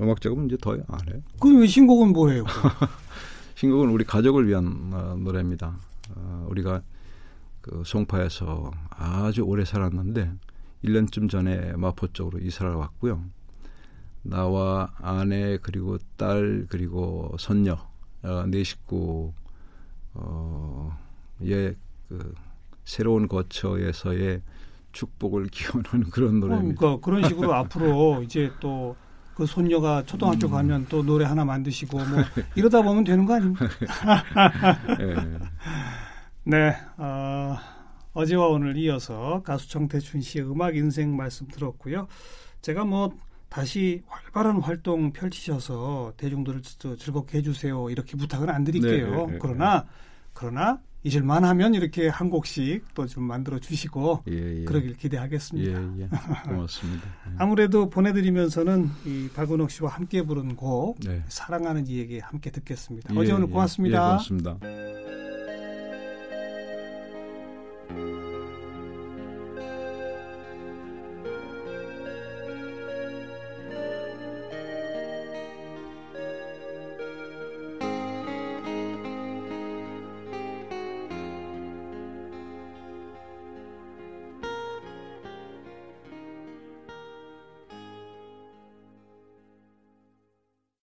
음악 0.00 0.20
작업은 0.20 0.46
이제 0.46 0.56
더 0.60 0.72
안 0.72 1.08
해요. 1.08 1.22
그럼 1.40 1.60
왜 1.60 1.66
신곡은 1.66 2.12
뭐예요? 2.12 2.44
신곡은 3.54 3.90
우리 3.90 4.04
가족을 4.04 4.48
위한 4.48 4.90
어, 4.92 5.16
노래입니다. 5.18 5.76
어, 6.16 6.46
우리가 6.50 6.82
그 7.60 7.82
송파에서 7.86 8.70
아주 8.90 9.42
오래 9.42 9.64
살았는데 9.64 10.32
1년쯤 10.84 11.30
전에 11.30 11.72
마포 11.76 12.08
쪽으로 12.08 12.38
이사를 12.40 12.70
왔고요. 12.74 13.24
나와 14.24 14.92
아내 14.98 15.58
그리고 15.62 15.98
딸 16.16 16.66
그리고 16.68 17.34
손녀 17.38 17.78
어, 18.22 18.44
네 18.46 18.64
식구 18.64 19.32
어, 20.14 20.98
예 21.44 21.74
그 22.08 22.34
새로운 22.84 23.28
거처에서의 23.28 24.42
축복을 24.92 25.48
기원하는 25.52 26.10
그런 26.10 26.40
노래입니다. 26.40 26.78
그러니까 26.78 27.04
그런 27.04 27.28
식으로 27.28 27.54
앞으로 27.54 28.22
이제 28.22 28.50
또 28.60 28.96
그 29.34 29.46
손녀가 29.46 30.00
초등학교 30.04 30.46
음. 30.46 30.52
가면 30.52 30.86
또 30.88 31.02
노래 31.02 31.24
하나 31.24 31.44
만드시고 31.44 31.98
뭐 31.98 32.06
이러다 32.54 32.82
보면 32.82 33.02
되는 33.02 33.26
거 33.26 33.34
아닙니까? 33.34 33.66
네. 34.96 35.38
네. 36.44 36.76
어, 36.98 37.56
어제와 38.12 38.46
오늘 38.46 38.76
이어서 38.76 39.42
가수 39.42 39.68
정태춘 39.68 40.20
씨의 40.20 40.48
음악 40.48 40.76
인생 40.76 41.16
말씀 41.16 41.48
들었고요. 41.48 42.06
제가 42.62 42.84
뭐 42.84 43.12
다시 43.54 44.02
활발한 44.08 44.60
활동 44.60 45.12
펼치셔서 45.12 46.14
대중들을 46.16 46.60
즐겁게 46.98 47.38
해주세요 47.38 47.88
이렇게 47.88 48.16
부탁은 48.16 48.50
안 48.50 48.64
드릴게요. 48.64 49.10
네, 49.10 49.26
네, 49.26 49.32
네. 49.34 49.38
그러나 49.40 49.86
그러나 50.32 50.80
잊을만 51.04 51.44
하면 51.44 51.74
이렇게 51.74 52.08
한 52.08 52.30
곡씩 52.30 52.94
또 52.94 53.06
좀 53.06 53.22
만들어 53.22 53.60
주시고 53.60 54.24
예, 54.28 54.62
예. 54.62 54.64
그러길 54.64 54.96
기대하겠습니다. 54.96 55.70
예, 55.70 56.02
예. 56.02 56.08
고맙습니다. 56.48 57.06
예. 57.30 57.34
아무래도 57.38 57.88
보내드리면서는 57.90 58.90
이 59.04 59.28
박은옥 59.32 59.70
씨와 59.70 59.90
함께 59.90 60.22
부른 60.22 60.56
곡 60.56 60.98
네. 61.00 61.22
사랑하는 61.28 61.86
이에게 61.86 62.18
함께 62.18 62.50
듣겠습니다. 62.50 63.14
어제 63.16 63.32
오늘 63.32 63.46
고맙습니다. 63.46 64.00
고맙습니다. 64.00 64.58